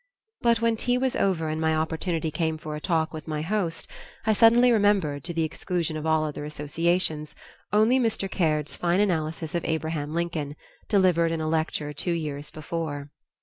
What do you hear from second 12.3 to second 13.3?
before.